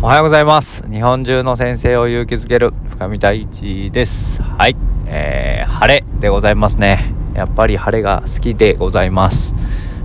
[0.00, 0.88] おはようございます。
[0.88, 4.40] 日本中の先生を勇気づける深見大地です。
[4.40, 4.76] はい、
[5.06, 7.12] えー、晴れでございますね。
[7.34, 9.56] やっぱり晴れが好きでございます。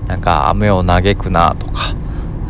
[0.07, 1.95] なんか雨を嘆くなとか、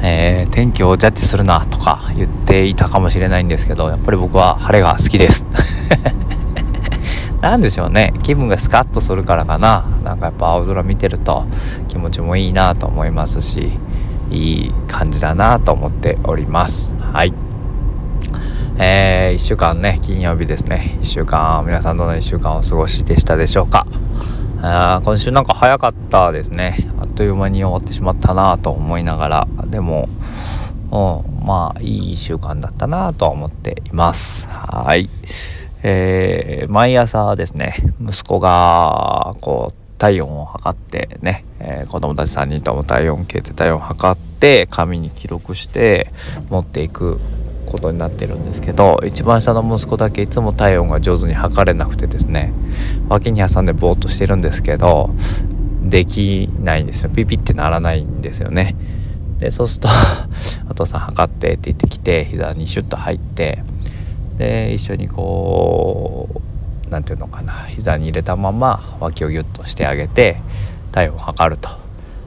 [0.01, 5.45] えー、天気をジャッジするなとか言っていたかもしれないんですけどやっぱり僕は晴れが好きです。
[7.41, 8.13] なんでしょうね。
[8.23, 9.83] 気分がスカッとするからかな。
[10.05, 11.45] なんかやっぱ青空見てると
[11.89, 13.73] 気持ちもいいなと思いますし
[14.31, 17.02] いい感じだなと思っております。
[17.13, 17.33] はい。
[18.79, 20.97] えー、1週間ね金曜日ですね。
[20.99, 23.85] 1週間皆さんどの1週間お過ごしでしたでしょうか。
[24.63, 26.89] あ今週なんか早かったですね。
[26.99, 29.47] あっという間に終わってしまったなと思いながら。
[29.67, 30.09] でも
[30.91, 34.47] うん、まあいい1週間だったなと思っています。
[34.47, 35.07] はい。
[35.83, 46.11] えー、毎朝ですね息子がこう体温を測ってね、えー、子供たち3人とも体温計で体温を測って紙に記録して
[46.49, 47.21] 持っていく
[47.65, 52.51] ことになってるんですけど一番下の息子だけいつも体温が上手に測れなくてですね
[53.07, 55.11] 脇に挟んでぼーっとしてるんですけど
[55.83, 57.09] できないんですよ。
[57.09, 58.75] ピピってならないんですよね。
[59.39, 59.89] でそうすると
[60.69, 63.63] お父さん測ってって言ってきて膝にシュッと入って
[64.37, 66.52] で一緒にこう
[66.93, 70.37] 何て言うのかな膝に入れたまま脇をギュッとしてあげて
[70.91, 71.69] 体温を測ると。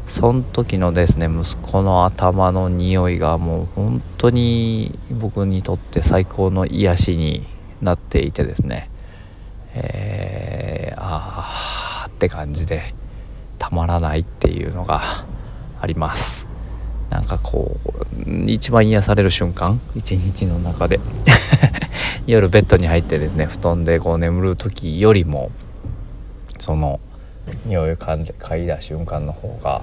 [0.08, 7.44] その時のですね息子の頭の匂いがもう本当に僕にとって最高の癒しに
[7.82, 8.88] なっていてですね
[9.74, 12.94] えー、あーって感じで
[13.58, 15.02] たまらないっていうのが
[15.80, 16.46] あります。
[17.10, 17.76] なんかこ
[18.26, 20.98] う一番癒される瞬間一日の中で。
[22.26, 25.50] 夜ベッドに入ってですね布団でこう眠る時よりも
[26.58, 26.98] その
[27.66, 29.82] 匂いを嗅いだ瞬間の方が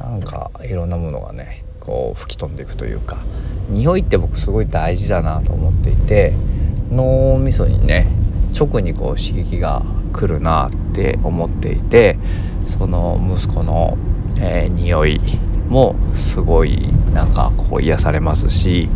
[0.00, 3.18] なんかいろんなものがねこう吹き飛んでいくというか
[3.68, 6.32] 匂いって僕すごい大事だなと思っていて
[6.90, 8.08] 脳みそにね
[8.58, 9.82] 直にこう刺激が
[10.12, 12.18] 来るなって思っていて
[12.66, 13.96] その息子の、
[14.40, 15.20] えー、匂い
[15.68, 18.88] もすごいなんかこう癒されますし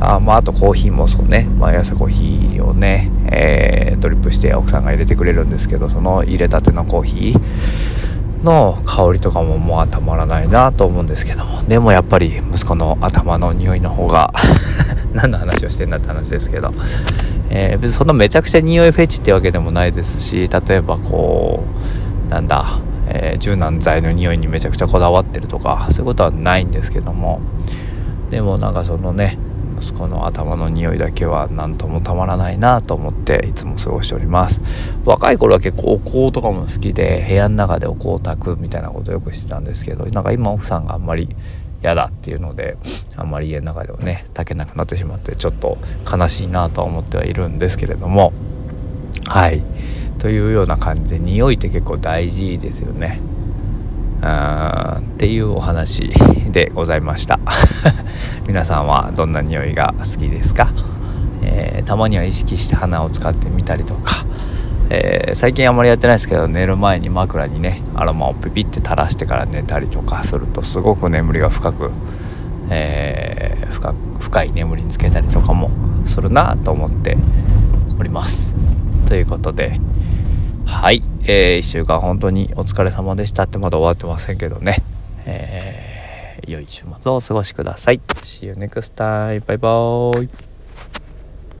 [0.00, 1.46] あまあ、あとコーヒーもそうね。
[1.58, 11.62] 毎朝コーヒーをね、えー、ドリップして奥さんが入れてくれるんですけどその入れたてのコーヒーの香りとかももうたまらないなと思うんですけども。
[11.64, 14.32] でもやっぱり息子の頭の匂いの方が
[15.12, 16.72] 何の話をしてんだって話ですけど、
[17.50, 21.62] えー、別にそんなめちゃくちゃ匂いフェチってわけでもないですし例えばこ
[22.28, 22.64] うなんだ、
[23.08, 27.40] えー、柔軟剤の匂いにめちゃくちゃこだわってるとかそういうことはないんですけども。
[28.30, 29.36] でもなんかそのね
[29.80, 34.60] 息子の頭の匂いだけは何ともたまらないなと思っていつも過ごしております。
[35.04, 41.28] 若い頃は結構お香とかも好きで部屋の中でお香を炊くみたいなことをよくしてたんですけどなんか今奥さんがあんまり
[41.82, 42.76] 嫌だっていうので
[43.16, 45.78] あんまり家の中ではね炊けなくなってしまってちょっと
[46.10, 48.32] 悲しいなとは思ってはいるんですけれども。
[49.26, 49.62] はい。
[50.18, 53.20] というような感じで匂いって結構大事ですよね。
[54.20, 56.12] っていうお話
[56.50, 57.40] でございました。
[58.46, 60.72] 皆さんはどんな匂いが好きですか、
[61.42, 64.26] えー、たまには意識して鼻を使ってみたりとか、
[64.90, 71.90] えー、最近あまりやってないですけど寝る前に枕にねアロマをピピって垂らしてから寝たりとかするとすごく眠りが深く、
[72.68, 75.70] えー、深深い眠りにつけたりとかも
[76.04, 77.16] するなと思って
[77.98, 78.54] おります。
[79.06, 79.80] ということで
[80.70, 84.76] はい、えー、1週間本当にお疲れ様でしたってまだ終わってませんけどね、
[85.26, 88.00] えー、良い週末をお過ごしください。
[88.22, 89.44] See you next time.
[89.44, 90.49] バイバーイ。